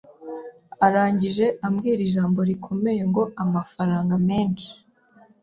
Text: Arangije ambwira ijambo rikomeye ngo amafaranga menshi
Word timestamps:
Arangije 0.85 1.45
ambwira 1.67 1.99
ijambo 2.07 2.39
rikomeye 2.49 3.01
ngo 3.09 3.23
amafaranga 3.43 4.15
menshi 4.27 4.71